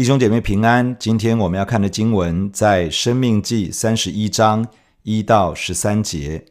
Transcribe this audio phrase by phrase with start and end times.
[0.00, 4.66] 弟兄姐妹平安，今天我们要看的经文在《生命记》三十一章
[5.02, 6.46] 一到十三节。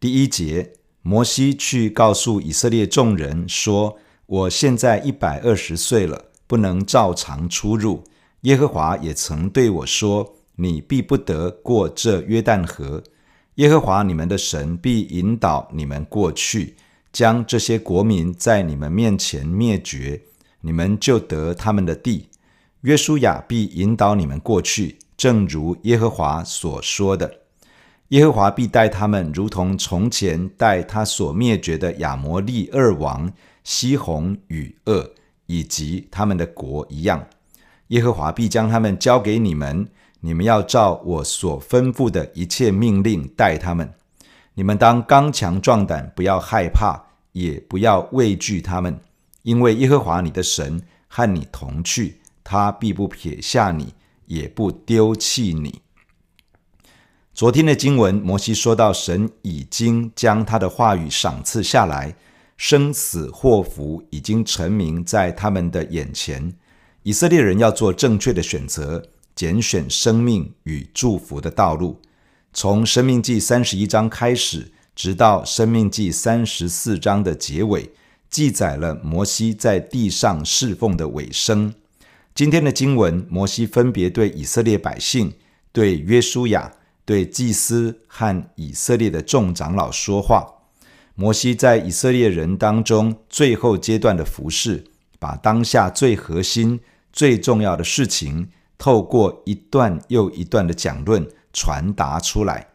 [0.00, 8.02] 第一节，摩西去告诉以色列众人说：“我现在一百二十岁了，不能照常出入。
[8.40, 13.04] 耶和华也曾对我说：你必不得过这约旦河。
[13.54, 16.74] 耶和华你们的神必引导你们过去，
[17.12, 20.22] 将这些国民在你们面前灭绝，
[20.62, 22.26] 你们就得他们的地。
[22.82, 27.40] 约书亚必引导你们过去，正如耶和华所说的。”
[28.10, 33.32] 耶和华必待他们，如同从前待他所灭绝的亚摩利二王
[33.64, 35.10] 西宏与噩，
[35.46, 37.26] 以及他们的国一样。
[37.88, 39.88] 耶和华必将他们交给你们，
[40.20, 43.92] 你们要照我所吩咐的一切命令待他们。
[44.54, 49.00] 你们当刚强壮胆，不要害怕，也不要畏惧他们，
[49.42, 53.92] 因为耶和华你的神和你同去，他必不撇下你，
[54.26, 55.80] 也不丢弃你。
[57.34, 62.14] 昨天的经文，摩西说到，神已经将他的话语赏赐下来，
[62.56, 66.54] 生死祸福已经陈明在他们的眼前。
[67.02, 72.00] 以色列人要做正确的选择，拣选生命与祝福的道路。
[72.52, 77.90] 从生命记三十一章开始，直到生命记三十四章的结尾，
[78.30, 81.74] 记载了摩西在地上侍奉的尾声。
[82.36, 85.32] 今天的经文，摩西分别对以色列百姓、
[85.72, 86.70] 对约书亚。
[87.06, 90.44] 对祭司和以色列的众长老说话。
[91.14, 94.84] 摩西在以色列人当中最后阶段的服事，
[95.18, 102.66] 把当下最核心、最重要的事情，透过一段又一段的讲论传达出来。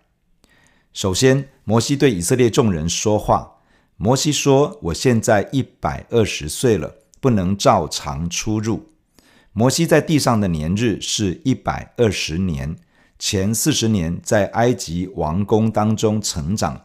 [0.92, 3.58] 首先，摩西对以色列众人说话。
[3.98, 8.88] 摩西说：“我现在一百二十岁了，不能照常出入。”
[9.54, 12.76] 摩西在地上的年日是一百二十年。
[13.20, 16.82] 前四十年在埃及王宫当中成长，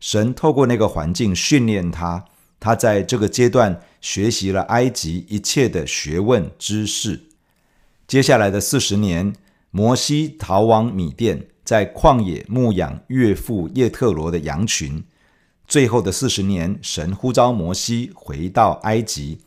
[0.00, 2.24] 神透过那个环境训练他，
[2.58, 7.24] 他在这个阶段学习了埃及一切的学问知识。
[8.06, 9.34] 接下来的四十年，
[9.70, 15.04] 摩西逃往米甸，在旷野牧养岳父叶特罗的羊群。
[15.66, 19.40] 最后的四十年，神呼召摩西回到埃及，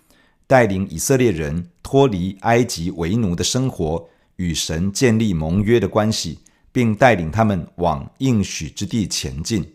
[0.48, 4.10] 带领以色列人脱离埃及为奴的生活。
[4.38, 6.38] 与神建立盟约的关系，
[6.72, 9.68] 并带领他们往应许之地前进。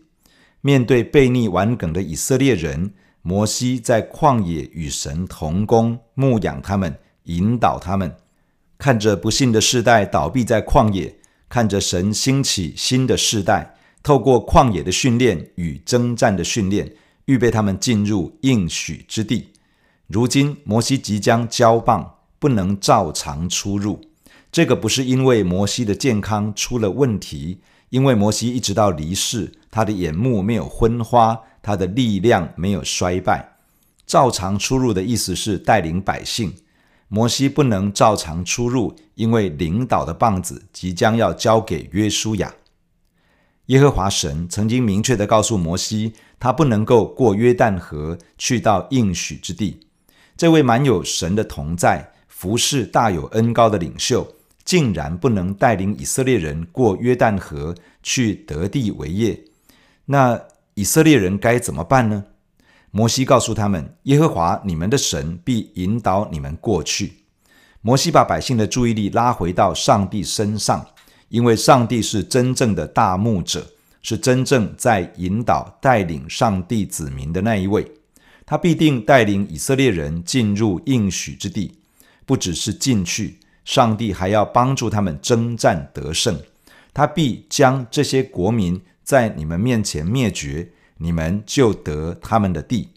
[0.61, 8.15] 面对悖逆顽梗的以色列人，摩西在旷野与神同工，牧养他们，引导他们。
[8.77, 11.13] 看着不幸的世代倒闭在旷野，
[11.49, 16.95] 看着神兴起新的世代，透过旷野的训练与征战的训练，
[17.25, 19.49] 预备他们进入应许之地。
[20.13, 23.99] 如今，摩西即将交棒，不能照常出入。
[24.51, 33.55] 这个不是因为摩西的健康出了问题，因为摩西一直到离世，他的眼目没有昏花，他的力量没有衰败。
[34.05, 36.53] 照常出入的意思是带领百姓。
[37.07, 42.53] 摩西不能照常出入，因为领导的棒子即将要交给约书亚。
[43.67, 49.79] 耶和华神曾经明确地告诉摩西，他不能够过约旦河去到应许之地。
[50.37, 54.27] 这位满有神的同在、服侍大有恩高的领袖。
[54.65, 59.37] 竟然不能带领以色列人过约旦河去得地为业，
[60.05, 60.41] 那
[60.75, 62.23] 以色列人该怎么办呢？
[62.89, 67.25] 摩西告诉他们：“耶和华你们的神必引导你们过去。”
[67.83, 70.87] 摩西把百姓的注意力拉回到上帝身上，
[71.27, 73.67] 因为上帝是真正的大牧者，
[74.01, 77.85] 是真正在引导带领上帝子民的那一位。
[78.45, 81.79] 他必定带领以色列人进入应许之地，
[82.25, 83.39] 不只是进去。
[83.65, 86.37] 上帝还要帮助他们征战得胜，
[86.93, 92.89] 他必将这些国民在你们面前灭绝，你们就得他们的地。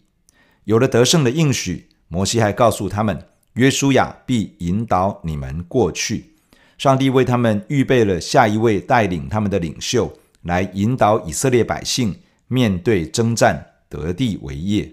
[0.65, 6.33] 有了得胜的应许，摩西还告诉他们，约书亚必引导你们过去。
[6.77, 10.11] 上帝为他们预备了下一位带领他们的领袖，
[10.41, 12.13] 来引导以色列百姓
[12.49, 14.91] 面对征战，得地为业。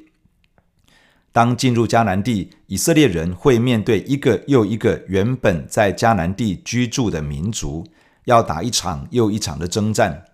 [1.35, 7.85] 当进入迦南地，以色列人会面对一个又一个原本在迦南地居住的民族，
[8.27, 10.27] 要打一场又一场的征战。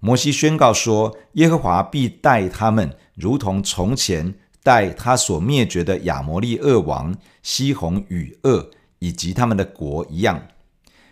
[0.00, 4.32] 摩西宣告说：“耶和华必待他们，如同从前
[4.62, 8.70] 待他所灭绝的亚摩利二王西宏与噩，
[9.00, 10.40] 以及他们的国一样。”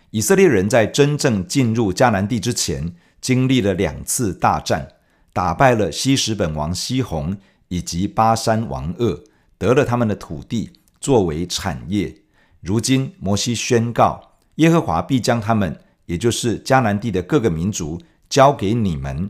[0.09, 4.87] 以色列人在真正进入迦南地之前，经历了两次大战，
[5.31, 7.37] 打败了希实本王西宏
[7.67, 9.21] 以及巴珊王噩。
[9.57, 12.15] 得了他们的土地作为产业，
[12.61, 19.29] 如今摩西宣告，耶和华必将他们，也就是迦南地的各个民族，交给你们。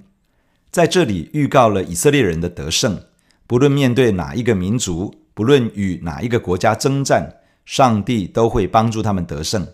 [0.71, 3.03] 在这里预告了以色列人的得胜，
[3.47, 9.67] 不论面对哪一个民族，不论与哪一个国家征战，上帝都会帮助他们得胜。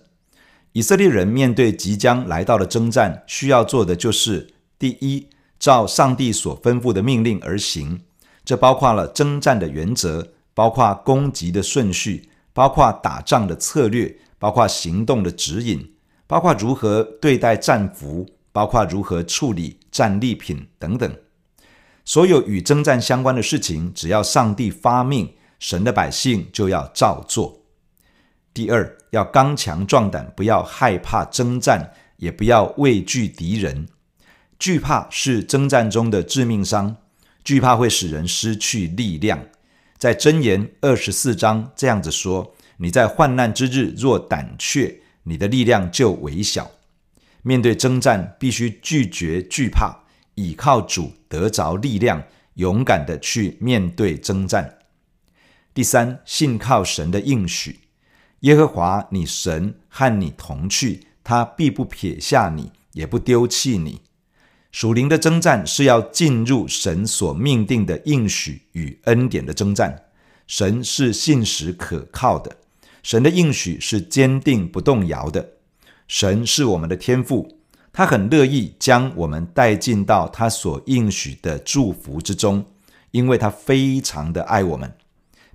[0.73, 5.27] 以色列人面对即将来到的征战，需要做的就是：第一，
[5.59, 8.01] 照上帝所吩咐的命令而行，
[8.45, 12.29] 这包括了征战的原则，包括攻击的顺序。
[12.53, 15.93] 包括打仗的策略，包括行动的指引，
[16.27, 21.15] 包括如何对待战俘，包括如何处理战利品等等。
[22.03, 27.61] 所有与征战相关的事情，只要上帝发命，神的百姓就要照做。
[28.53, 33.87] 第二，要刚强壮胆，不要害怕征战，也不要畏惧敌人。
[34.59, 36.97] 惧怕是征战中的致命伤，
[37.45, 39.39] 惧怕会使人失去力量。
[40.01, 46.71] 在箴言二十四章这样子说：“你在患难之日若胆怯，你的力量就微小。
[47.43, 49.95] 面对征战，必须拒绝惧怕，
[50.33, 52.23] 倚靠主得着力量，
[52.55, 54.79] 勇敢的去面对征战。”
[55.71, 57.81] 第三，信靠神的应许，
[58.39, 64.01] 耶和华你神和你同去，他必不撇下你，也不丢弃你。
[64.71, 70.03] 属灵的征战是要进入神所命定的应许与恩典的征战。
[70.47, 72.57] 神是信实可靠的，
[73.03, 75.51] 神的应许是坚定不动摇的。
[76.07, 77.57] 神是我们的天父，
[77.93, 82.65] 他很乐意将我们带进到他所应许的祝福之中，
[83.11, 84.93] 因为他非常的爱我们，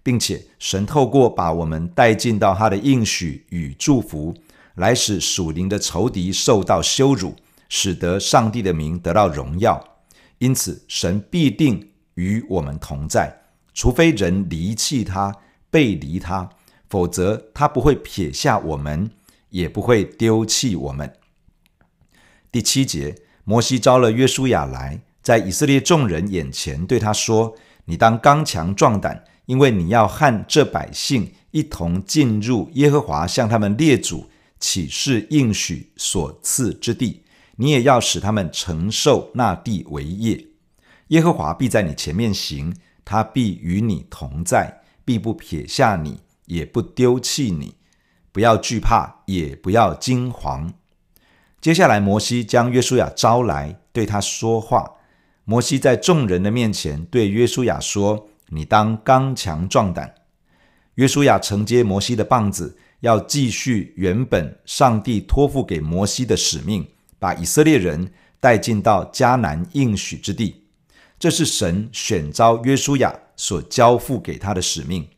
[0.02, 4.34] 并且神透过把我们带进到他的应许与祝福，
[4.74, 7.34] 来使属灵的仇敌受到羞辱。
[7.68, 9.82] 使得上帝的名得到荣耀，
[10.38, 13.42] 因此神必定与我们同在，
[13.74, 15.34] 除非人离弃他、
[15.70, 16.48] 背离他，
[16.88, 19.10] 否则他不会撇下我们，
[19.50, 21.12] 也不会丢弃我们。
[22.52, 23.14] 第七节，
[23.44, 27.54] 摩西招了约书亚来，在以色列众人眼前对他说
[27.86, 37.22] ：“你当刚强壮胆，因为你要和这百姓一同进入耶和华向他们列祖起誓应许所赐之地。”
[37.56, 40.46] 你也要使他们承受那地为业。
[41.08, 42.74] 耶和华必在你前面行，
[43.04, 47.74] 他必与你同在，必不撇下你，也不丢弃你。
[48.32, 50.72] 不要惧怕，也不要惊惶。
[51.60, 54.92] 接下来，摩西将约书亚招来，对他说话。
[55.44, 60.14] 摩西在众人的面前对约书亚说：“你当刚强壮胆。”
[60.96, 66.86] 约书亚承接摩西的棒子，要继续原本上帝托付给摩西的使命。
[67.26, 70.62] 把以色列人带进到迦南应许之地，
[71.18, 75.08] 这是神选召约书亚所交付给他的使命。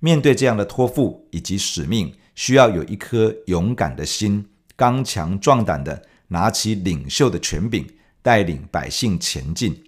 [0.00, 7.86] 面对这样的托付以及使命，需要有一颗勇敢的心，刚强壮胆的拿起领袖的权柄，
[8.22, 9.84] 带领百姓前进。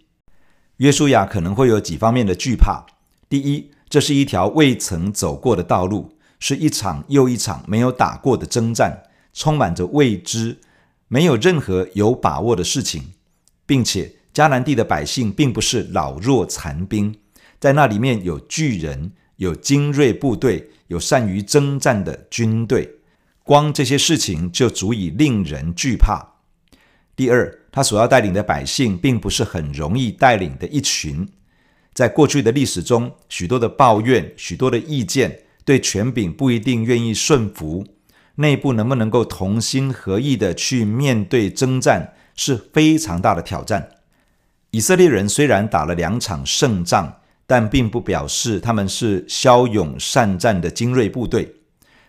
[0.77, 2.87] 约书亚可能会有几方面的惧怕：
[3.29, 9.03] 第一，这是一条未曾走过的道路，是一场又一场没有打过的征战，
[9.33, 10.59] 充满着未知。
[11.09, 13.13] 没有任何有把握的事情，
[13.67, 17.15] 并且迦南地的百姓并不是老弱残兵，
[17.59, 22.97] 在那里面有巨人，有精锐部队，有善于征战的军队，
[23.43, 26.37] 光这些事情就足以令人惧怕。
[27.17, 31.27] 第二，他所要带领的百姓并不是很容易带领的一群，
[31.93, 37.85] 在过去的历史中，许多的抱怨，许多的意见，对权柄不一定愿意顺服。
[38.41, 43.91] 内部能不能够同心合意的去面对征战，是非常大的挑战。
[44.71, 51.57] 以色列人虽然打了两场胜仗，但并不表示他们是骁勇善战的精锐部队。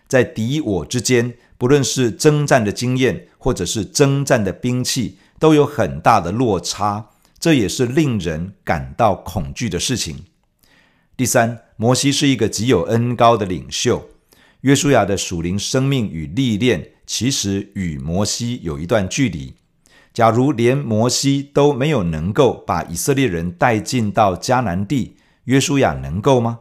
[0.06, 7.10] 在敌我之间，不论是征战的经验，或者是征战的兵器，都有很大的落差。
[7.38, 10.26] 这也是令人感到恐惧的事情。
[11.16, 14.10] 第三，摩西是一个极有恩高的领袖。
[14.62, 19.54] 约书亚的属灵生命与历练，其实与摩西有一段距离。
[20.12, 26.58] 假如连摩西都没有能够把以色列人带进到迦南地，约书亚能够吗？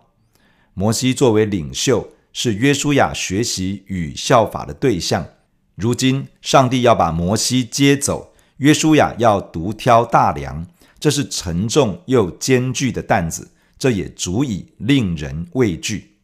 [0.73, 5.27] 摩西作为领袖，是约书亚学习与效法的对象。
[5.75, 10.65] 如今，上帝要把摩西接走，约书亚要独挑大梁，
[10.99, 16.18] 这是沉重又艰巨的担子，这也足以令人畏惧。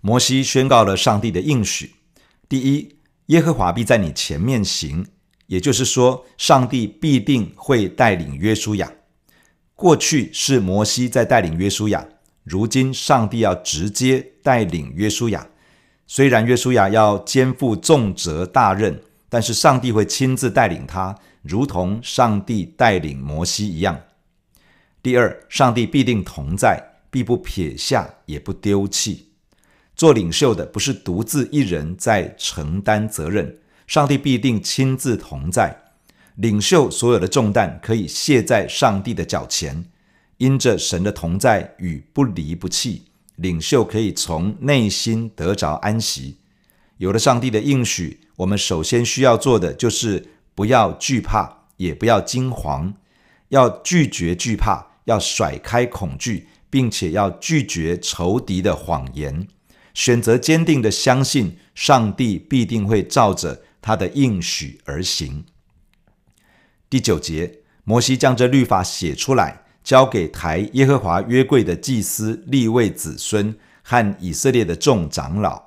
[0.00, 1.94] 摩西宣告了上帝的应许：
[2.48, 5.06] 第一，耶和华必在你前面行，
[5.46, 8.92] 也就是说，上帝必定会带领约书亚。
[9.74, 12.06] 过去是摩西在带领约书亚，
[12.44, 15.48] 如今上帝要直接带领约书亚，
[16.06, 24.00] 虽然约书亚要肩负重责大任，但是上帝会亲自带领他，如同上帝带领摩西一样。
[25.02, 29.29] 第二，上帝必定同在，必不撇下，也不丢弃。
[30.00, 35.78] 做领袖的不是独自一人在承担责任，上帝必定亲自同在。
[36.36, 39.84] 领袖所有的重担可以卸在上帝的脚前，
[40.38, 43.02] 因着神的同在与不离不弃。
[43.36, 46.38] 领袖可以从内心得着安息。
[46.96, 52.94] 有了上帝的应许，我们首先需要做的就是不要惧怕，也不要惊惶，
[53.50, 59.46] 要拒绝惧怕，要甩开恐惧，并且要拒绝仇敌的谎言，
[60.00, 65.44] 选择坚定的相信上帝必定会照着他的应许而行。
[66.88, 69.64] 第九节，摩西将这律法写出来。
[69.84, 75.64] 交给抬耶和华约柜的祭司立位子孙和以色列的众长老。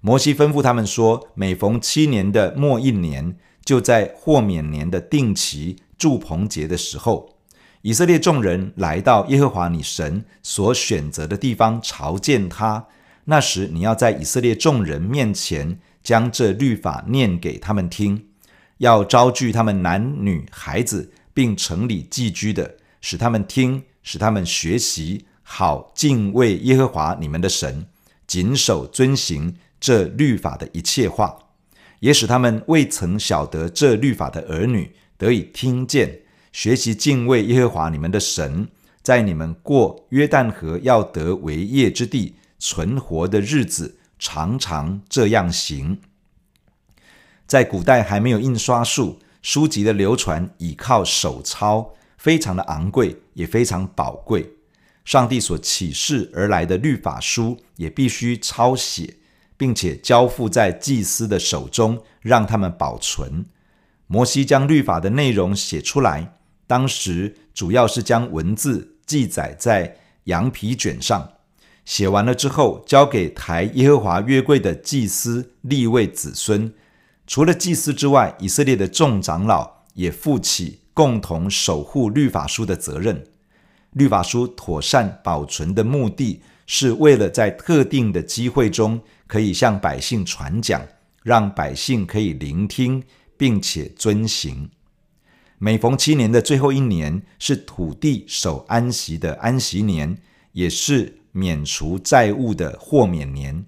[0.00, 7.36] 摩西吩咐他们说：每逢七年的末一年，就在豁免年的定期住棚节的时候，
[7.82, 12.86] 以色列众人来到耶和华你神所选择的地方朝见他。
[13.30, 18.26] 那时，你要在以色列众人面前将这律法念给他们听，
[18.78, 22.78] 要招聚他们男女孩子，并城里寄居的。
[23.00, 27.86] 使他们听，使他们学习，好敬畏耶和华你们的神，
[28.26, 31.38] 谨守遵行这律法的一切话，
[32.00, 38.66] 也使他们未曾晓得这律法的儿女得以听见，学习敬畏耶和华你们的神，
[39.04, 46.00] 在你们过约旦河要得为业之地存活的日子，常常这样行。
[47.48, 51.94] 在古代还没有印刷术，书籍的流传倚靠手抄。
[52.16, 54.58] 非常的昂贵，也非常宝贵。
[55.06, 59.16] 上帝所启示而来的律法书也必须抄写，
[59.56, 63.46] 并且交付在祭司的手中，让他们保存。
[64.06, 66.36] 摩西将律法的内容写出来，
[66.66, 71.32] 当时主要是将文字记载在羊皮卷上。
[71.90, 76.72] 写完了之后，交给抬耶和华约柜的祭司立位子孙。
[77.26, 80.78] 除了祭司之外，以色列的众长老也负起。
[80.94, 83.24] 共同守护律法书的责任。
[83.92, 90.86] 律法书妥善保存的目的是为了在特定的机会中，可以向百姓传讲，
[91.24, 93.02] 让百姓可以聆听
[93.36, 94.70] 并且遵行。
[95.58, 100.18] 每逢七年的最后一年，是土地守安息的安息年，
[100.52, 103.64] 也是免除债务的豁免年。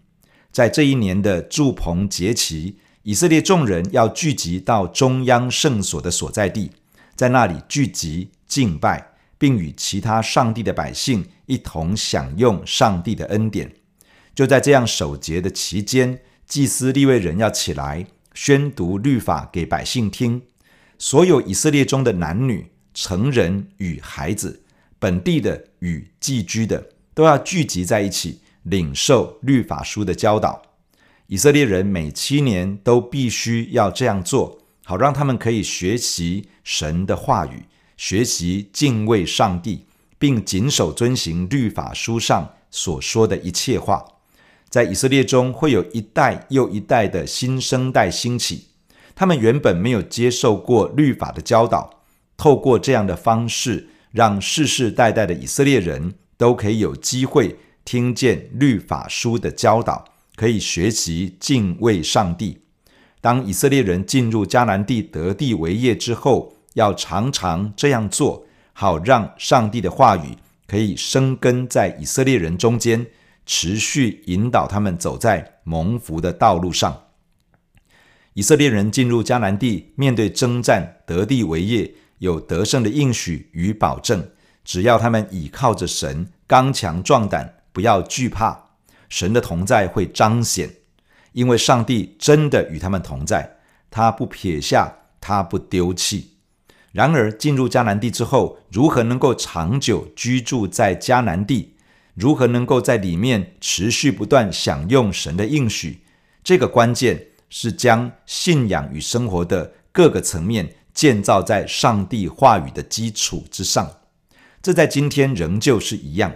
[0.50, 6.70] 在这一年的住棚节期，以色列众人要聚集到中央圣所的所在地。
[7.14, 13.72] 在那里聚集敬拜，并与其他上帝的百姓一同享用上帝的恩典。
[14.34, 20.42] 就在这样守节的期间，祭司利未人要起来宣读律法给百姓听。
[20.98, 24.62] 所有以色列中的男女、成人与孩子、
[24.98, 30.62] 本地的与寄居的，都要聚集在一起，领受律法书的教导。
[31.26, 34.58] 以色列人每七年都必须要这样做。
[34.84, 37.66] 好让他们可以学习神的话语，
[37.96, 39.86] 学习敬畏上帝，
[40.18, 44.04] 并谨守遵行律法书上所说的一切话。
[44.68, 48.70] 在以色列中，会有一代又一代的新生代兴起，
[49.14, 52.02] 他们原本没有接受过律法的教导，
[52.36, 60.04] 透过这样的方式，让世世代代的以色列人都可以有机会听见律法书的教导，
[60.36, 62.58] 可以学习敬畏上帝。
[63.20, 70.36] 当以色列人进入迦南地得地为业之后，要常常这样做，好让上帝的话语
[70.66, 73.06] 可以生根在以色列人中间，
[73.46, 77.04] 持续引导他们走在蒙福的道路上。
[78.34, 84.30] 以色列人进入迦南地，面对征战得地为业，有得胜的应许与保证。
[84.64, 88.70] 只要他们倚靠着神，刚强壮胆，不要惧怕，
[89.08, 90.70] 神的同在会彰显。
[91.32, 93.56] 因为上帝真的与他们同在，
[93.90, 96.32] 他不撇下，他不丢弃。
[96.92, 101.74] 然而进入迦南地之后，如何能够长久居住在迦南地？
[102.14, 106.02] 如何能够在里面持续不断享用神的应许？
[106.44, 113.90] 这个关键是将信仰与生活的各个层面建造在上帝话语的基础之上。
[114.62, 116.34] 这在今天仍旧是一样，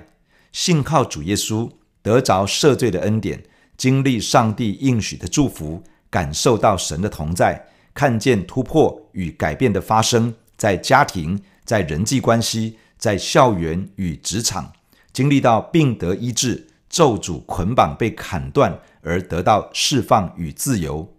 [0.51, 1.71] 信靠主耶稣，
[2.03, 3.45] 得着赦罪的恩典。
[3.77, 14.73] 经历上帝应许的祝福，感受到神的同在，看见突破与改变的发生，在家庭、在人际关系、在校园与职场，
[15.13, 21.15] 经历到病得医治、咒诅捆绑被砍断而得到释放与自由，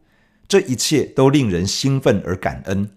[0.47, 2.89] 这一切都令人兴奋而感恩。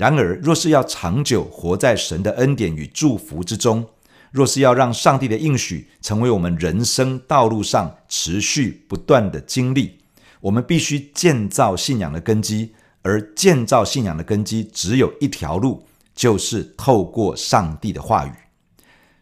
[0.00, 3.86] 然而，若是要长久活在神的恩典与祝福之中，
[4.30, 9.98] 若是要让上帝的应许成为我们人生道路上持续不断的经历，
[10.40, 12.72] 我们必须建造信仰的根基。
[13.02, 18.32] 而建造信仰的根基只有一条路，就是透过上帝的话语。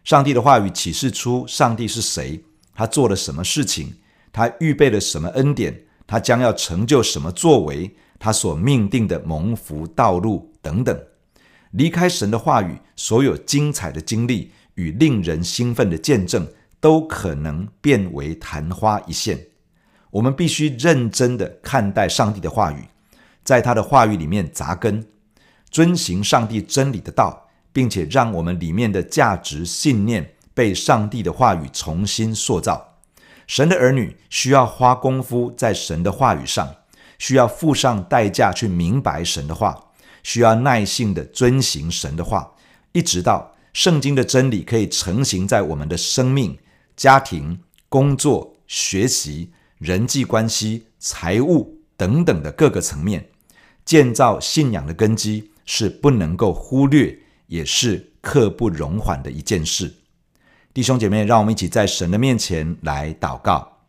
[0.05, 2.41] 上帝的话语启示出上帝是谁，
[2.73, 3.95] 他做了什么事情，
[4.31, 10.99] 他预备了什么恩典，他将要成就什么作为，他所命定的蒙福道路等等。
[11.71, 16.47] 离开神的话语，所有精彩的经历与令人兴奋的见证，
[16.79, 19.39] 都可能变为昙花一现。
[20.11, 22.85] 我们必须认真地看待上帝的话语。
[23.43, 25.07] 在他的话语里面扎根，
[25.69, 32.97] 遵行上帝真理的道，并且让我们里面的价值信念被上帝的话语重新塑造。
[33.45, 36.75] 神的儿女需要花功夫在神的话语上，
[37.17, 39.88] 需要付上代价去明白神的话，
[40.23, 42.53] 需要耐心的遵行神的话，
[42.91, 46.57] 一直到圣经的真理可以成型在我们的生命、
[46.95, 51.75] 家庭、工作、学习、人际关系、财务。
[51.99, 53.27] 等等的各个层面，
[53.83, 59.95] 建造信仰的根基是不能够忽略，也是刻不容缓的一件事。
[60.73, 63.79] 弟兄姐妹，让我们一起在神的面前来祷告，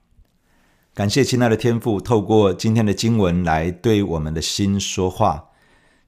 [0.93, 5.50] 感谢亲爱的天父，透过今天的经文来对我们的心说话。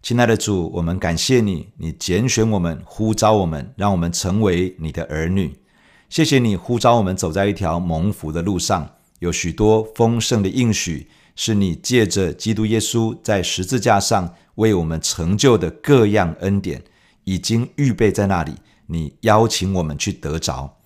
[0.03, 5.57] 亲爱的主，我们感谢你，你拣选我们，呼召我们，让我们成为你的儿女。
[6.09, 11.07] 谢谢你呼召我们走在一条蒙福的路上，有许多丰盛的应许。
[11.37, 16.83] 是你借着基督耶稣在十字架上为我们成就的各样恩典，
[17.23, 18.55] 已经预备在那里。
[18.87, 20.79] 你邀请我们去得着。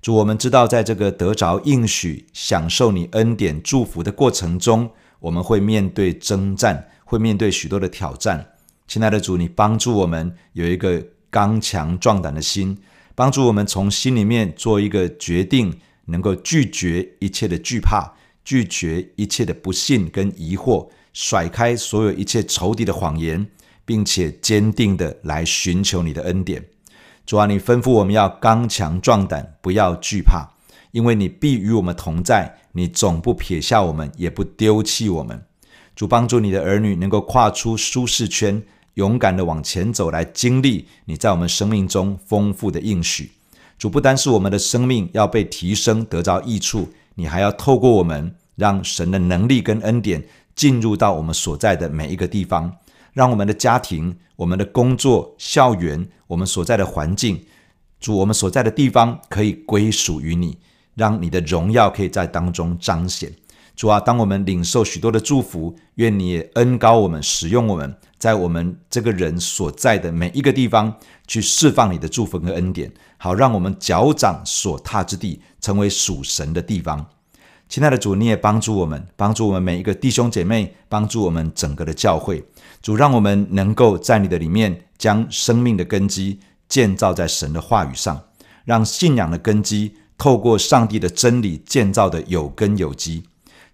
[0.00, 8.46] 主，我们知道，在这个得着应许、享受你恩典祝福的过程中，我们会面对征战，会面对许多的挑战。
[8.86, 12.78] 亲爱的主，你帮助我们有一个刚强壮胆的心，
[13.14, 18.14] 帮助我们从心里面做一个决定，能够拒绝一切的惧怕。
[18.44, 23.46] 拒绝一切的不信跟疑惑，甩开所有一切仇敌的谎言，
[23.84, 26.64] 并且坚定的来寻求你的恩典。
[27.24, 30.48] 主啊，你吩咐我们要刚强壮胆，不要惧怕，
[30.90, 35.46] 因为你必与我们同在，你总不撇下我们，也不丢弃我们。
[35.94, 38.62] 主帮助你的儿女能够跨出舒适圈，
[38.94, 43.32] 勇敢的往前走，来经历你在我们生命中丰富的应许。
[43.78, 46.88] 主不单是我们的生命要被提升，得着益处。
[47.16, 50.24] 你还要透过我们，让神的能力跟恩典
[50.54, 52.76] 进入到我们所在的每一个地方，
[53.12, 57.44] 让我们的家庭、我们的工作、校园、我们所在的环境，
[58.00, 60.56] 主，我们所在的地方可以归属于你，
[60.94, 63.32] 让你的荣耀可以在当中彰显。
[63.74, 70.94] 主啊，当我们领受许多的祝福，愿你也恩高我们，使用我们，在我们这个人所在的每一个地方，
[71.26, 77.06] 去释放你的祝福和恩典，好让我们脚掌所踏之地，成为属神的地方。
[77.68, 82.44] 亲爱的主，你也帮助我们，帮助我们每一个弟兄姐妹，帮助我们整个的教会。
[82.82, 88.20] 主，让我们能够在你的里面，将生命的根基建造在神的话语上，
[88.66, 93.24] 让信仰的根基透过上帝的真理建造的有根有基。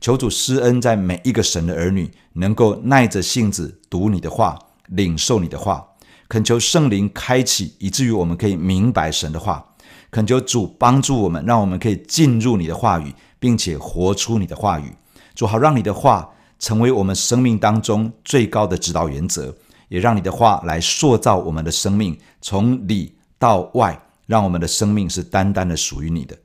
[0.01, 5.85] 求主施恩，在每一个神的儿女能够耐着性子读你的话，领受你的话。
[6.29, 9.65] 恳求圣灵开启，以至于我们可以明白神的话。
[10.11, 14.93] 恳求主帮助我们，让我们可以进入你的话语，并且活出你的话语。
[15.35, 19.55] 主好，让你的话成为我们生命当中最高的指导原则，
[19.89, 26.37] 也让你的话来塑造我们的生命，从里到外，让我们的生命是单单的属于你的。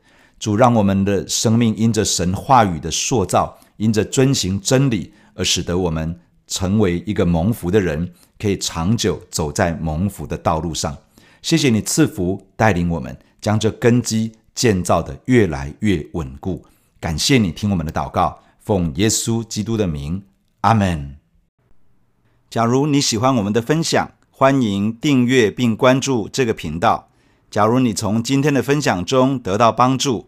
[0.44, 10.98] 主让我们的生命因着神话语的塑造，因着遵行真理，而使得我们成为一个蒙福的人，可以长久走在蒙福的道路上。
[11.42, 16.66] 谢谢你赐福带领我们，将这根基建造得越来越稳固。
[17.00, 20.24] 感谢你听我们的祷告，奉耶稣基督的名，
[20.60, 21.16] 阿门。
[22.50, 27.08] 假如你喜欢我们的分享，欢迎订阅并关注这个频道。
[27.50, 30.28] 假如你从今天的分享中得到帮助，